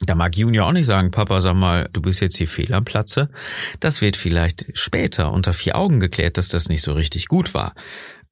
Da 0.00 0.14
mag 0.14 0.36
Junior 0.36 0.66
auch 0.66 0.72
nicht 0.72 0.86
sagen, 0.86 1.10
Papa, 1.10 1.40
sag 1.40 1.54
mal, 1.54 1.88
du 1.92 2.02
bist 2.02 2.20
jetzt 2.20 2.36
hier 2.36 2.48
fehl 2.48 2.74
am 2.74 2.84
Platze. 2.84 3.30
Das 3.80 4.00
wird 4.00 4.16
vielleicht 4.16 4.66
später 4.74 5.32
unter 5.32 5.52
vier 5.52 5.76
Augen 5.76 6.00
geklärt, 6.00 6.36
dass 6.36 6.48
das 6.48 6.68
nicht 6.68 6.82
so 6.82 6.92
richtig 6.92 7.28
gut 7.28 7.54
war. 7.54 7.74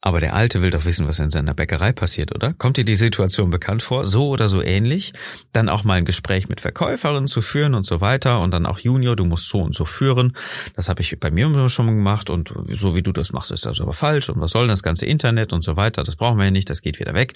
Aber 0.04 0.20
der 0.20 0.34
Alte 0.34 0.60
will 0.62 0.70
doch 0.70 0.84
wissen, 0.84 1.06
was 1.06 1.20
in 1.20 1.30
seiner 1.30 1.54
Bäckerei 1.54 1.92
passiert, 1.92 2.34
oder? 2.34 2.52
Kommt 2.54 2.76
dir 2.76 2.84
die 2.84 2.96
Situation 2.96 3.50
bekannt 3.50 3.84
vor? 3.84 4.04
So 4.04 4.28
oder 4.28 4.48
so 4.48 4.60
ähnlich? 4.60 5.12
Dann 5.52 5.68
auch 5.68 5.84
mal 5.84 5.94
ein 5.94 6.04
Gespräch 6.04 6.48
mit 6.48 6.60
Verkäuferinnen 6.60 7.28
zu 7.28 7.40
führen 7.40 7.74
und 7.74 7.86
so 7.86 8.00
weiter 8.00 8.40
und 8.40 8.50
dann 8.50 8.66
auch 8.66 8.80
Junior, 8.80 9.14
du 9.14 9.24
musst 9.24 9.48
so 9.48 9.62
und 9.62 9.76
so 9.76 9.84
führen. 9.84 10.36
Das 10.74 10.88
habe 10.88 11.02
ich 11.02 11.18
bei 11.20 11.30
mir 11.30 11.68
schon 11.68 11.86
gemacht 11.86 12.30
und 12.30 12.52
so 12.70 12.96
wie 12.96 13.02
du 13.02 13.12
das 13.12 13.32
machst, 13.32 13.52
ist 13.52 13.64
das 13.64 13.80
aber 13.80 13.92
falsch 13.92 14.28
und 14.28 14.40
was 14.40 14.50
soll 14.50 14.64
denn 14.64 14.70
das 14.70 14.82
ganze 14.82 15.06
Internet 15.06 15.52
und 15.52 15.62
so 15.62 15.76
weiter? 15.76 16.02
Das 16.02 16.16
brauchen 16.16 16.36
wir 16.38 16.46
ja 16.46 16.50
nicht, 16.50 16.68
das 16.68 16.82
geht 16.82 16.98
wieder 16.98 17.14
weg. 17.14 17.34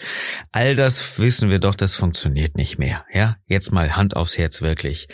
All 0.50 0.74
das 0.74 1.20
wissen 1.20 1.50
wir 1.50 1.60
doch, 1.60 1.76
das 1.76 1.94
funktioniert 1.94 2.56
nicht 2.56 2.78
mehr. 2.78 3.04
Ja, 3.12 3.36
jetzt 3.46 3.70
mal 3.70 3.94
Hand 3.94 4.16
aufs 4.16 4.36
Herz 4.38 4.60
wirklich. 4.60 5.06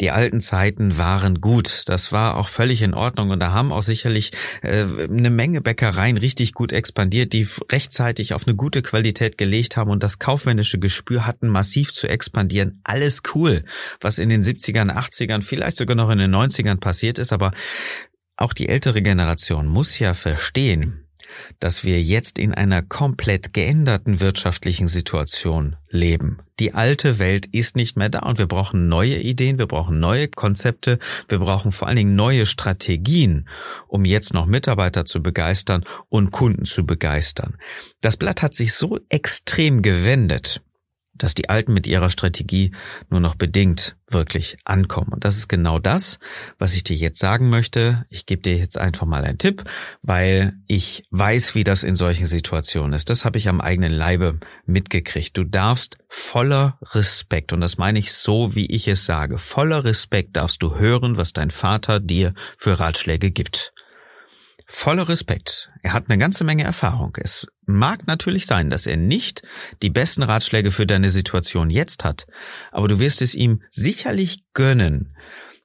Die 0.00 0.10
alten 0.10 0.40
Zeiten 0.40 0.98
waren 0.98 1.40
gut. 1.40 1.84
Das 1.86 2.12
war 2.12 2.36
auch 2.36 2.48
völlig 2.48 2.82
in 2.82 2.92
Ordnung 2.92 3.30
und 3.30 3.40
da 3.40 3.52
haben 3.52 3.72
auch 3.72 3.82
sicherlich 3.82 4.32
äh, 4.62 4.84
eine 4.84 5.30
Menge 5.30 5.62
Bäckereien 5.62 6.18
richtig 6.18 6.52
gut 6.52 6.72
expandiert, 6.72 7.32
die 7.32 7.48
rechtzeitig 7.72 8.34
auf 8.34 8.46
eine 8.46 8.56
gute 8.56 8.82
Qualität 8.82 9.38
gelegt 9.38 9.76
haben 9.78 9.90
und 9.90 10.02
das 10.02 10.18
kaufmännische 10.18 10.78
Gespür 10.78 11.26
hatten, 11.26 11.48
massiv 11.48 11.94
zu 11.94 12.08
expandieren. 12.08 12.80
Alles 12.84 13.22
cool, 13.34 13.64
was 14.00 14.18
in 14.18 14.28
den 14.28 14.42
70ern, 14.42 14.92
80ern, 14.92 15.40
vielleicht 15.40 15.78
sogar 15.78 15.96
noch 15.96 16.10
in 16.10 16.18
den 16.18 16.34
90ern 16.34 16.78
passiert 16.78 17.18
ist, 17.18 17.32
aber 17.32 17.52
auch 18.36 18.52
die 18.52 18.68
ältere 18.68 19.00
Generation 19.00 19.66
muss 19.66 19.98
ja 19.98 20.12
verstehen, 20.12 21.05
dass 21.60 21.84
wir 21.84 22.02
jetzt 22.02 22.38
in 22.38 22.52
einer 22.54 22.82
komplett 22.82 23.52
geänderten 23.52 24.20
wirtschaftlichen 24.20 24.88
Situation 24.88 25.76
leben. 25.88 26.38
Die 26.58 26.72
alte 26.74 27.18
Welt 27.18 27.46
ist 27.46 27.76
nicht 27.76 27.96
mehr 27.96 28.08
da 28.08 28.20
und 28.20 28.38
wir 28.38 28.46
brauchen 28.46 28.88
neue 28.88 29.18
Ideen, 29.18 29.58
wir 29.58 29.66
brauchen 29.66 30.00
neue 30.00 30.28
Konzepte, 30.28 30.98
wir 31.28 31.38
brauchen 31.38 31.70
vor 31.70 31.88
allen 31.88 31.98
Dingen 31.98 32.16
neue 32.16 32.46
Strategien, 32.46 33.48
um 33.88 34.04
jetzt 34.04 34.32
noch 34.32 34.46
Mitarbeiter 34.46 35.04
zu 35.04 35.22
begeistern 35.22 35.84
und 36.08 36.30
Kunden 36.30 36.64
zu 36.64 36.86
begeistern. 36.86 37.56
Das 38.00 38.16
Blatt 38.16 38.42
hat 38.42 38.54
sich 38.54 38.72
so 38.72 38.98
extrem 39.08 39.82
gewendet, 39.82 40.62
dass 41.18 41.34
die 41.34 41.48
Alten 41.48 41.72
mit 41.72 41.86
ihrer 41.86 42.10
Strategie 42.10 42.72
nur 43.10 43.20
noch 43.20 43.34
bedingt 43.34 43.96
wirklich 44.08 44.58
ankommen. 44.64 45.12
Und 45.12 45.24
das 45.24 45.36
ist 45.36 45.48
genau 45.48 45.78
das, 45.78 46.18
was 46.58 46.74
ich 46.74 46.84
dir 46.84 46.96
jetzt 46.96 47.18
sagen 47.18 47.48
möchte. 47.48 48.04
Ich 48.08 48.26
gebe 48.26 48.42
dir 48.42 48.56
jetzt 48.56 48.78
einfach 48.78 49.06
mal 49.06 49.24
einen 49.24 49.38
Tipp, 49.38 49.64
weil 50.02 50.54
ich 50.66 51.04
weiß, 51.10 51.54
wie 51.54 51.64
das 51.64 51.82
in 51.82 51.96
solchen 51.96 52.26
Situationen 52.26 52.92
ist. 52.92 53.10
Das 53.10 53.24
habe 53.24 53.38
ich 53.38 53.48
am 53.48 53.60
eigenen 53.60 53.92
Leibe 53.92 54.38
mitgekriegt. 54.64 55.36
Du 55.36 55.44
darfst 55.44 55.98
voller 56.08 56.78
Respekt, 56.92 57.52
und 57.52 57.60
das 57.60 57.78
meine 57.78 57.98
ich 57.98 58.12
so, 58.12 58.54
wie 58.54 58.66
ich 58.66 58.88
es 58.88 59.04
sage, 59.04 59.38
voller 59.38 59.84
Respekt 59.84 60.36
darfst 60.36 60.62
du 60.62 60.76
hören, 60.76 61.16
was 61.16 61.32
dein 61.32 61.50
Vater 61.50 62.00
dir 62.00 62.34
für 62.56 62.78
Ratschläge 62.78 63.30
gibt 63.30 63.72
voller 64.66 65.08
Respekt. 65.08 65.70
Er 65.82 65.92
hat 65.92 66.04
eine 66.08 66.18
ganze 66.18 66.44
Menge 66.44 66.64
Erfahrung. 66.64 67.16
Es 67.20 67.46
mag 67.64 68.06
natürlich 68.06 68.46
sein, 68.46 68.68
dass 68.68 68.86
er 68.86 68.96
nicht 68.96 69.42
die 69.82 69.90
besten 69.90 70.22
Ratschläge 70.22 70.70
für 70.70 70.86
deine 70.86 71.10
Situation 71.10 71.70
jetzt 71.70 72.04
hat, 72.04 72.26
aber 72.72 72.88
du 72.88 72.98
wirst 72.98 73.22
es 73.22 73.34
ihm 73.34 73.62
sicherlich 73.70 74.44
gönnen, 74.52 75.16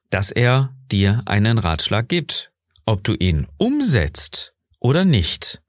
dass 0.10 0.31
er 0.31 0.75
dir 0.91 1.24
einen 1.25 1.58
Ratschlag 1.58 2.08
gibt. 2.08 2.51
Ob 2.86 3.03
du 3.03 3.13
ihn 3.13 3.48
umsetzt 3.58 4.53
oder 4.79 5.05
nicht, 5.05 5.62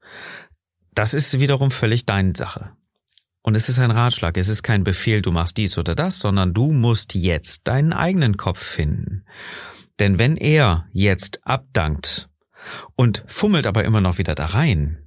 das 0.93 1.13
ist 1.13 1.39
wiederum 1.39 1.71
völlig 1.71 2.05
deine 2.05 2.35
Sache. 2.35 2.71
Und 3.41 3.55
es 3.55 3.67
ist 3.67 3.79
ein 3.79 3.91
Ratschlag, 3.91 4.37
es 4.37 4.47
ist 4.47 4.63
kein 4.63 4.83
Befehl, 4.83 5.21
du 5.21 5.31
machst 5.31 5.57
dies 5.57 5.77
oder 5.77 5.95
das, 5.95 6.19
sondern 6.19 6.53
du 6.53 6.71
musst 6.71 7.13
jetzt 7.13 7.67
deinen 7.67 7.93
eigenen 7.93 8.37
Kopf 8.37 8.63
finden. 8.63 9.25
Denn 9.99 10.17
wenn 10.17 10.37
er 10.37 10.87
jetzt 10.91 11.45
abdankt 11.45 12.29
und 12.95 13.23
fummelt 13.27 13.67
aber 13.67 13.83
immer 13.83 14.01
noch 14.01 14.17
wieder 14.17 14.35
da 14.35 14.47
rein, 14.47 15.02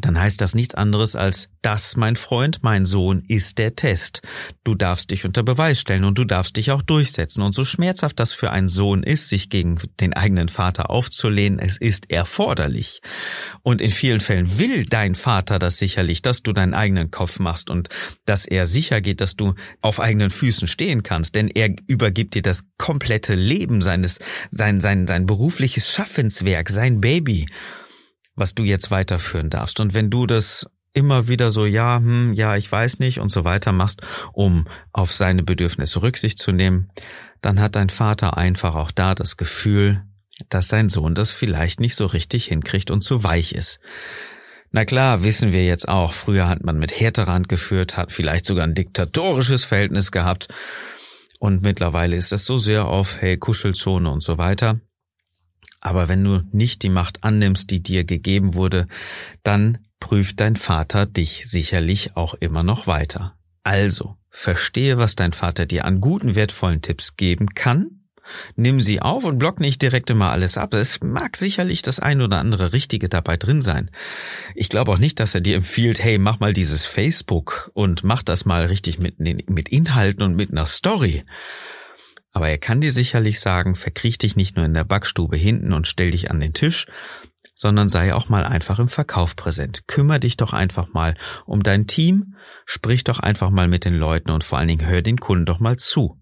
dann 0.00 0.18
heißt 0.18 0.40
das 0.40 0.54
nichts 0.54 0.74
anderes 0.74 1.16
als, 1.16 1.48
das, 1.62 1.96
mein 1.96 2.16
Freund, 2.16 2.62
mein 2.62 2.84
Sohn, 2.84 3.24
ist 3.28 3.58
der 3.58 3.76
Test. 3.76 4.22
Du 4.64 4.74
darfst 4.74 5.10
dich 5.10 5.24
unter 5.24 5.42
Beweis 5.42 5.80
stellen 5.80 6.04
und 6.04 6.18
du 6.18 6.24
darfst 6.24 6.56
dich 6.56 6.70
auch 6.70 6.82
durchsetzen. 6.82 7.42
Und 7.42 7.54
so 7.54 7.64
schmerzhaft 7.64 8.20
das 8.20 8.32
für 8.32 8.50
einen 8.50 8.68
Sohn 8.68 9.02
ist, 9.02 9.28
sich 9.28 9.50
gegen 9.50 9.78
den 10.00 10.12
eigenen 10.12 10.48
Vater 10.48 10.90
aufzulehnen, 10.90 11.58
es 11.58 11.76
ist 11.76 12.10
erforderlich. 12.10 13.00
Und 13.62 13.80
in 13.80 13.90
vielen 13.90 14.20
Fällen 14.20 14.58
will 14.58 14.84
dein 14.84 15.14
Vater 15.14 15.58
das 15.58 15.78
sicherlich, 15.78 16.22
dass 16.22 16.42
du 16.42 16.52
deinen 16.52 16.74
eigenen 16.74 17.10
Kopf 17.10 17.38
machst 17.38 17.70
und 17.70 17.88
dass 18.24 18.44
er 18.44 18.66
sicher 18.66 19.00
geht, 19.00 19.20
dass 19.20 19.36
du 19.36 19.54
auf 19.80 20.00
eigenen 20.00 20.30
Füßen 20.30 20.68
stehen 20.68 21.02
kannst, 21.02 21.34
denn 21.34 21.48
er 21.48 21.74
übergibt 21.86 22.34
dir 22.34 22.42
das 22.42 22.64
komplette 22.78 23.34
Leben 23.34 23.80
seines, 23.80 24.18
sein, 24.50 24.80
sein, 24.80 25.06
sein 25.06 25.26
berufliches 25.26 25.92
Schaffenswerk, 25.92 26.70
sein 26.70 27.00
Baby 27.00 27.46
was 28.34 28.54
du 28.54 28.64
jetzt 28.64 28.90
weiterführen 28.90 29.50
darfst. 29.50 29.80
Und 29.80 29.94
wenn 29.94 30.10
du 30.10 30.26
das 30.26 30.66
immer 30.92 31.28
wieder 31.28 31.50
so, 31.50 31.66
ja, 31.66 31.96
hm, 31.98 32.32
ja, 32.34 32.56
ich 32.56 32.70
weiß 32.70 33.00
nicht 33.00 33.20
und 33.20 33.30
so 33.30 33.44
weiter 33.44 33.72
machst, 33.72 34.00
um 34.32 34.66
auf 34.92 35.12
seine 35.12 35.42
Bedürfnisse 35.42 36.02
Rücksicht 36.02 36.38
zu 36.38 36.52
nehmen, 36.52 36.90
dann 37.42 37.60
hat 37.60 37.76
dein 37.76 37.90
Vater 37.90 38.36
einfach 38.36 38.74
auch 38.74 38.90
da 38.90 39.14
das 39.14 39.36
Gefühl, 39.36 40.04
dass 40.48 40.68
sein 40.68 40.88
Sohn 40.88 41.14
das 41.14 41.30
vielleicht 41.30 41.80
nicht 41.80 41.94
so 41.94 42.06
richtig 42.06 42.46
hinkriegt 42.46 42.90
und 42.90 43.02
zu 43.02 43.22
weich 43.22 43.52
ist. 43.52 43.80
Na 44.70 44.84
klar, 44.84 45.22
wissen 45.22 45.52
wir 45.52 45.64
jetzt 45.64 45.88
auch, 45.88 46.12
früher 46.12 46.48
hat 46.48 46.64
man 46.64 46.78
mit 46.78 46.98
härterer 46.98 47.32
Hand 47.32 47.48
geführt, 47.48 47.96
hat 47.96 48.10
vielleicht 48.10 48.46
sogar 48.46 48.64
ein 48.64 48.74
diktatorisches 48.74 49.64
Verhältnis 49.64 50.10
gehabt 50.10 50.48
und 51.38 51.62
mittlerweile 51.62 52.16
ist 52.16 52.32
das 52.32 52.44
so 52.44 52.58
sehr 52.58 52.86
auf, 52.86 53.20
hey, 53.20 53.36
Kuschelzone 53.36 54.10
und 54.10 54.22
so 54.22 54.38
weiter. 54.38 54.80
Aber 55.84 56.08
wenn 56.08 56.24
du 56.24 56.42
nicht 56.50 56.82
die 56.82 56.88
Macht 56.88 57.22
annimmst, 57.22 57.70
die 57.70 57.82
dir 57.82 58.02
gegeben 58.02 58.54
wurde, 58.54 58.88
dann 59.44 59.78
prüft 60.00 60.40
dein 60.40 60.56
Vater 60.56 61.06
dich 61.06 61.46
sicherlich 61.46 62.16
auch 62.16 62.34
immer 62.34 62.64
noch 62.64 62.88
weiter. 62.88 63.36
Also, 63.62 64.16
verstehe, 64.30 64.98
was 64.98 65.14
dein 65.14 65.32
Vater 65.32 65.66
dir 65.66 65.84
an 65.84 66.00
guten, 66.00 66.34
wertvollen 66.34 66.82
Tipps 66.82 67.16
geben 67.16 67.54
kann, 67.54 68.00
Nimm 68.56 68.80
sie 68.80 69.02
auf 69.02 69.24
und 69.24 69.38
block 69.38 69.60
nicht 69.60 69.82
direkt 69.82 70.08
immer 70.08 70.30
alles 70.30 70.56
ab. 70.56 70.72
Es 70.72 71.00
mag 71.02 71.36
sicherlich 71.36 71.82
das 71.82 72.00
ein 72.00 72.22
oder 72.22 72.38
andere 72.38 72.72
Richtige 72.72 73.10
dabei 73.10 73.36
drin 73.36 73.60
sein. 73.60 73.90
Ich 74.54 74.70
glaube 74.70 74.92
auch 74.92 74.98
nicht, 74.98 75.20
dass 75.20 75.34
er 75.34 75.42
dir 75.42 75.56
empfiehlt, 75.56 76.02
hey, 76.02 76.16
mach 76.16 76.40
mal 76.40 76.54
dieses 76.54 76.86
Facebook 76.86 77.70
und 77.74 78.02
mach 78.02 78.22
das 78.22 78.46
mal 78.46 78.64
richtig 78.64 78.98
mit, 78.98 79.18
mit 79.18 79.68
Inhalten 79.68 80.22
und 80.22 80.36
mit 80.36 80.50
einer 80.50 80.64
Story. 80.64 81.24
Aber 82.34 82.48
er 82.48 82.58
kann 82.58 82.80
dir 82.80 82.92
sicherlich 82.92 83.40
sagen, 83.40 83.76
verkriech 83.76 84.18
dich 84.18 84.34
nicht 84.34 84.56
nur 84.56 84.66
in 84.66 84.74
der 84.74 84.84
Backstube 84.84 85.36
hinten 85.36 85.72
und 85.72 85.86
stell 85.86 86.10
dich 86.10 86.30
an 86.32 86.40
den 86.40 86.52
Tisch, 86.52 86.86
sondern 87.54 87.88
sei 87.88 88.12
auch 88.12 88.28
mal 88.28 88.44
einfach 88.44 88.80
im 88.80 88.88
Verkauf 88.88 89.36
präsent. 89.36 89.86
Kümmer 89.86 90.18
dich 90.18 90.36
doch 90.36 90.52
einfach 90.52 90.92
mal 90.92 91.16
um 91.46 91.62
dein 91.62 91.86
Team, 91.86 92.34
sprich 92.66 93.04
doch 93.04 93.20
einfach 93.20 93.50
mal 93.50 93.68
mit 93.68 93.84
den 93.84 93.94
Leuten 93.94 94.32
und 94.32 94.42
vor 94.42 94.58
allen 94.58 94.66
Dingen 94.66 94.86
hör 94.86 95.00
den 95.00 95.18
Kunden 95.18 95.46
doch 95.46 95.60
mal 95.60 95.76
zu. 95.76 96.20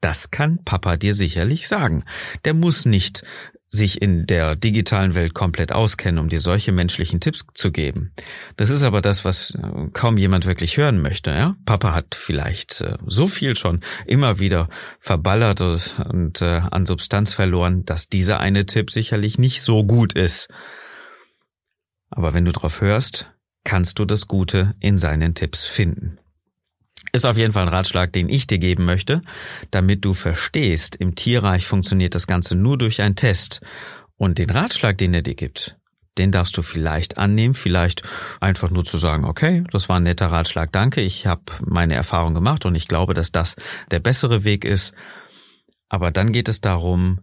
Das 0.00 0.30
kann 0.30 0.64
Papa 0.64 0.96
dir 0.96 1.12
sicherlich 1.12 1.68
sagen. 1.68 2.04
Der 2.46 2.54
muss 2.54 2.86
nicht 2.86 3.22
sich 3.72 4.02
in 4.02 4.26
der 4.26 4.56
digitalen 4.56 5.14
Welt 5.14 5.32
komplett 5.32 5.70
auskennen, 5.70 6.18
um 6.18 6.28
dir 6.28 6.40
solche 6.40 6.72
menschlichen 6.72 7.20
Tipps 7.20 7.44
zu 7.54 7.70
geben. 7.70 8.10
Das 8.56 8.68
ist 8.68 8.82
aber 8.82 9.00
das, 9.00 9.24
was 9.24 9.52
äh, 9.54 9.88
kaum 9.92 10.18
jemand 10.18 10.44
wirklich 10.44 10.76
hören 10.76 11.00
möchte. 11.00 11.30
Ja? 11.30 11.56
Papa 11.64 11.94
hat 11.94 12.16
vielleicht 12.16 12.80
äh, 12.80 12.98
so 13.06 13.28
viel 13.28 13.54
schon 13.54 13.80
immer 14.06 14.40
wieder 14.40 14.68
verballert 14.98 15.60
und 15.60 16.42
äh, 16.42 16.60
an 16.70 16.84
Substanz 16.84 17.32
verloren, 17.32 17.84
dass 17.84 18.08
dieser 18.08 18.40
eine 18.40 18.66
Tipp 18.66 18.90
sicherlich 18.90 19.38
nicht 19.38 19.62
so 19.62 19.84
gut 19.84 20.14
ist. 20.14 20.48
Aber 22.10 22.34
wenn 22.34 22.44
du 22.44 22.50
drauf 22.50 22.80
hörst, 22.80 23.30
kannst 23.62 24.00
du 24.00 24.04
das 24.04 24.26
Gute 24.26 24.74
in 24.80 24.98
seinen 24.98 25.36
Tipps 25.36 25.64
finden. 25.64 26.18
Ist 27.12 27.26
auf 27.26 27.36
jeden 27.36 27.52
Fall 27.52 27.64
ein 27.64 27.74
Ratschlag, 27.74 28.12
den 28.12 28.28
ich 28.28 28.46
dir 28.46 28.58
geben 28.58 28.84
möchte, 28.84 29.22
damit 29.70 30.04
du 30.04 30.14
verstehst, 30.14 30.96
im 30.96 31.14
Tierreich 31.14 31.66
funktioniert 31.66 32.14
das 32.14 32.26
Ganze 32.26 32.54
nur 32.54 32.78
durch 32.78 33.02
einen 33.02 33.16
Test. 33.16 33.60
Und 34.16 34.38
den 34.38 34.50
Ratschlag, 34.50 34.98
den 34.98 35.14
er 35.14 35.22
dir 35.22 35.34
gibt, 35.34 35.76
Den 36.18 36.32
darfst 36.32 36.56
du 36.58 36.62
vielleicht 36.62 37.18
annehmen, 37.18 37.54
vielleicht 37.54 38.02
einfach 38.40 38.70
nur 38.70 38.84
zu 38.84 38.98
sagen, 38.98 39.24
okay, 39.24 39.64
das 39.70 39.88
war 39.88 39.96
ein 39.96 40.02
netter 40.02 40.26
Ratschlag, 40.26 40.72
danke, 40.72 41.00
ich 41.00 41.26
habe 41.26 41.42
meine 41.64 41.94
Erfahrung 41.94 42.34
gemacht 42.34 42.66
und 42.66 42.74
ich 42.74 42.88
glaube, 42.88 43.14
dass 43.14 43.32
das 43.32 43.56
der 43.90 44.00
bessere 44.00 44.44
Weg 44.44 44.64
ist. 44.64 44.92
Aber 45.88 46.10
dann 46.10 46.32
geht 46.32 46.48
es 46.48 46.60
darum, 46.60 47.20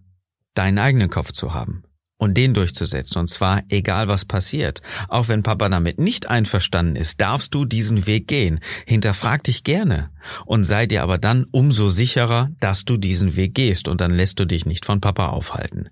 deinen 0.53 0.79
eigenen 0.79 1.09
Kopf 1.09 1.31
zu 1.31 1.53
haben 1.53 1.83
und 2.17 2.35
den 2.35 2.53
durchzusetzen. 2.53 3.19
Und 3.19 3.27
zwar 3.27 3.61
egal 3.69 4.07
was 4.07 4.25
passiert. 4.25 4.81
Auch 5.07 5.27
wenn 5.27 5.43
Papa 5.43 5.69
damit 5.69 5.99
nicht 5.99 6.29
einverstanden 6.29 6.95
ist, 6.95 7.21
darfst 7.21 7.53
du 7.53 7.65
diesen 7.65 8.07
Weg 8.07 8.27
gehen. 8.27 8.59
Hinterfrag 8.85 9.43
dich 9.43 9.63
gerne 9.63 10.09
und 10.45 10.63
sei 10.63 10.87
dir 10.87 11.03
aber 11.03 11.17
dann 11.17 11.45
umso 11.51 11.89
sicherer, 11.89 12.49
dass 12.59 12.85
du 12.85 12.97
diesen 12.97 13.35
Weg 13.35 13.55
gehst 13.55 13.87
und 13.87 14.01
dann 14.01 14.11
lässt 14.11 14.39
du 14.39 14.45
dich 14.45 14.65
nicht 14.65 14.85
von 14.85 14.99
Papa 14.99 15.27
aufhalten. 15.27 15.89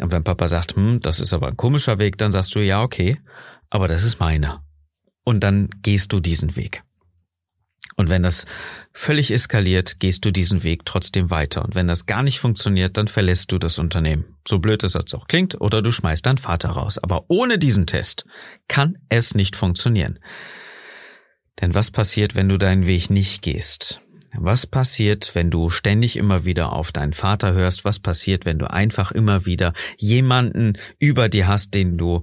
Und 0.00 0.10
wenn 0.10 0.24
Papa 0.24 0.48
sagt, 0.48 0.76
hm, 0.76 1.00
das 1.00 1.20
ist 1.20 1.32
aber 1.32 1.48
ein 1.48 1.56
komischer 1.56 1.98
Weg, 1.98 2.18
dann 2.18 2.32
sagst 2.32 2.54
du, 2.54 2.60
ja, 2.60 2.82
okay, 2.82 3.18
aber 3.70 3.88
das 3.88 4.04
ist 4.04 4.20
meiner. 4.20 4.64
Und 5.24 5.40
dann 5.40 5.68
gehst 5.82 6.12
du 6.12 6.20
diesen 6.20 6.56
Weg. 6.56 6.82
Und 7.98 8.10
wenn 8.10 8.22
das 8.22 8.46
völlig 8.92 9.32
eskaliert, 9.32 9.98
gehst 9.98 10.24
du 10.24 10.30
diesen 10.30 10.62
Weg 10.62 10.84
trotzdem 10.84 11.30
weiter. 11.30 11.64
Und 11.64 11.74
wenn 11.74 11.88
das 11.88 12.06
gar 12.06 12.22
nicht 12.22 12.38
funktioniert, 12.38 12.96
dann 12.96 13.08
verlässt 13.08 13.50
du 13.50 13.58
das 13.58 13.80
Unternehmen. 13.80 14.36
So 14.46 14.60
blöd 14.60 14.84
es 14.84 14.94
jetzt 14.94 15.14
auch 15.14 15.26
klingt, 15.26 15.60
oder 15.60 15.82
du 15.82 15.90
schmeißt 15.90 16.24
deinen 16.24 16.38
Vater 16.38 16.68
raus. 16.70 16.98
Aber 16.98 17.24
ohne 17.26 17.58
diesen 17.58 17.88
Test 17.88 18.24
kann 18.68 18.98
es 19.08 19.34
nicht 19.34 19.56
funktionieren. 19.56 20.20
Denn 21.60 21.74
was 21.74 21.90
passiert, 21.90 22.36
wenn 22.36 22.48
du 22.48 22.56
deinen 22.56 22.86
Weg 22.86 23.10
nicht 23.10 23.42
gehst? 23.42 24.00
Was 24.34 24.66
passiert, 24.66 25.34
wenn 25.34 25.50
du 25.50 25.70
ständig 25.70 26.16
immer 26.16 26.44
wieder 26.44 26.72
auf 26.74 26.92
deinen 26.92 27.14
Vater 27.14 27.54
hörst? 27.54 27.84
Was 27.84 27.98
passiert, 27.98 28.44
wenn 28.44 28.58
du 28.58 28.70
einfach 28.70 29.10
immer 29.10 29.46
wieder 29.46 29.72
jemanden 29.96 30.74
über 30.98 31.28
dir 31.28 31.48
hast, 31.48 31.74
den 31.74 31.96
du 31.96 32.22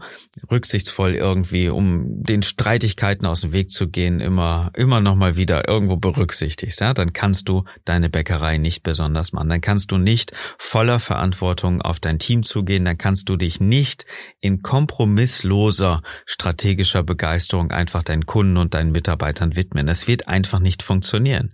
rücksichtsvoll 0.52 1.16
irgendwie, 1.16 1.70
um 1.70 2.24
den 2.24 2.44
Streitigkeiten 2.44 3.26
aus 3.26 3.42
dem 3.42 3.54
Weg 3.54 3.72
zu 3.72 3.90
gehen, 3.90 4.20
immer, 4.20 4.72
immer 4.76 5.02
noch 5.02 5.16
mal 5.16 5.36
wieder 5.36 5.68
irgendwo 5.68 5.98
berücksichtigst? 5.98 6.80
Ja, 6.80 6.94
dann 6.94 7.12
kannst 7.12 7.50
du 7.50 7.64
deine 7.86 8.10
Bäckerei 8.10 8.60
nicht 8.60 8.84
besonders 8.84 9.34
machen. 9.34 9.50
Dann 9.50 9.62
kannst 9.62 9.92
du 9.92 9.98
nicht 9.98 10.32
voller 10.60 11.00
Verantwortung 11.00 11.82
auf 11.82 12.00
dein 12.00 12.20
Team 12.20 12.44
zugehen. 12.44 12.86
Dann 12.86 13.00
kannst 13.00 13.30
du 13.30 13.36
dich 13.36 13.60
nicht 13.60 14.06
in 14.42 14.62
kompromissloser 14.62 16.04
strategischer 16.28 17.04
Begeisterung 17.04 17.72
einfach 17.72 18.04
deinen 18.04 18.28
Kunden 18.28 18.58
und 18.58 18.76
deinen 18.76 18.92
Mitarbeitern 18.92 19.56
widmen. 19.56 19.88
Das 19.88 20.08
wird 20.08 20.28
einfach 20.28 20.60
nicht 20.60 20.84
funktionieren. 20.84 21.52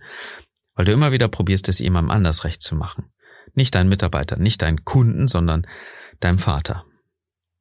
Weil 0.74 0.86
du 0.86 0.92
immer 0.92 1.12
wieder 1.12 1.28
probierst, 1.28 1.68
es 1.68 1.78
jemandem 1.78 2.10
anders 2.10 2.44
recht 2.44 2.62
zu 2.62 2.74
machen. 2.74 3.12
Nicht 3.54 3.74
deinen 3.74 3.88
Mitarbeiter, 3.88 4.36
nicht 4.36 4.62
deinen 4.62 4.84
Kunden, 4.84 5.28
sondern 5.28 5.66
deinem 6.20 6.38
Vater. 6.38 6.84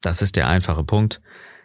Das 0.01 0.21
ist 0.21 0.35
der 0.35 0.47
einfache 0.47 0.83
Punkt, 0.83 1.21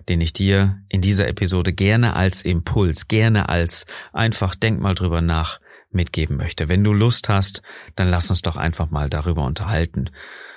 den 0.08 0.20
ich 0.20 0.32
dir 0.32 0.80
in 0.88 1.00
dieser 1.00 1.28
Episode 1.28 1.72
gerne 1.72 2.14
als 2.14 2.42
Impuls, 2.42 3.08
gerne 3.08 3.48
als 3.48 3.86
einfach 4.12 4.54
denk 4.54 4.80
mal 4.80 4.94
drüber 4.94 5.20
nach 5.20 5.60
mitgeben 5.90 6.36
möchte. 6.36 6.68
Wenn 6.68 6.84
du 6.84 6.92
Lust 6.92 7.28
hast, 7.28 7.62
dann 7.94 8.08
lass 8.08 8.30
uns 8.30 8.42
doch 8.42 8.56
einfach 8.56 8.90
mal 8.90 9.08
darüber 9.08 9.44
unterhalten. 9.44 10.10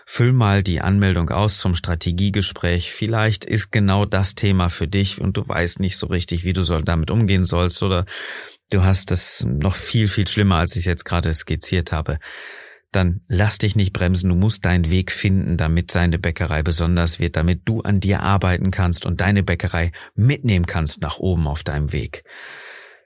Füll 0.06 0.34
mal 0.34 0.64
die 0.64 0.82
Anmeldung 0.82 1.30
aus 1.30 1.60
zum 1.60 1.76
Strategiegespräch. 1.76 2.92
Vielleicht 2.92 3.46
ist 3.46 3.72
genau 3.72 4.06
das 4.06 4.36
Thema 4.36 4.70
für 4.70 4.88
dich 4.88 5.22
und 5.22 5.38
du 5.38 5.48
weißt 5.48 5.80
nicht 5.80 5.98
so 5.98 6.08
richtig, 6.08 6.44
wie 6.44 6.54
du 6.54 6.64
damit 6.82 7.12
umgehen 7.12 7.46
sollst 7.46 7.82
oder 7.84 8.06
du 8.70 8.84
hast 8.84 9.12
es 9.12 9.46
noch 9.46 9.76
viel, 9.76 10.08
viel 10.08 10.28
schlimmer, 10.28 10.56
als 10.56 10.74
ich 10.74 10.80
es 10.80 10.86
jetzt 10.86 11.06
gerade 11.06 11.34
skizziert 11.34 11.92
habe, 11.92 12.20
dann 12.92 13.22
lass 13.28 13.60
dich 13.60 13.76
nicht 13.76 13.94
bremsen, 13.94 14.30
du 14.30 14.36
musst 14.36 14.66
deinen 14.66 14.90
Weg 14.90 15.12
finden, 15.12 15.58
damit 15.58 15.94
deine 15.94 16.18
Bäckerei 16.18 16.64
besonders 16.64 17.20
wird, 17.20 17.36
damit 17.36 17.62
du 17.66 17.82
an 17.82 18.00
dir 18.00 18.22
arbeiten 18.22 18.72
kannst 18.72 19.06
und 19.06 19.22
deine 19.22 19.44
Bäckerei 19.44 19.92
mitnehmen 20.16 20.66
kannst 20.66 21.02
nach 21.02 21.20
oben 21.20 21.48
auf 21.48 21.64
deinem 21.64 21.92
Weg. 21.92 22.24